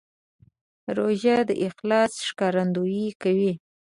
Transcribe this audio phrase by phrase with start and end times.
[0.97, 3.51] روژه د اخلاص ښکارندویي کوي.